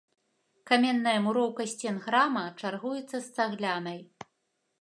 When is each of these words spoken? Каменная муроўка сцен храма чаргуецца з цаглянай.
Каменная 0.69 1.13
муроўка 1.25 1.67
сцен 1.73 2.01
храма 2.07 2.45
чаргуецца 2.63 3.15
з 3.21 3.25
цаглянай. 3.37 3.99